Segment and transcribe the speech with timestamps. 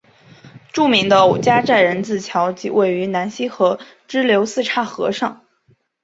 [0.73, 3.77] 著名的五家寨人字桥即位于南溪河
[4.07, 5.45] 支流四岔河上。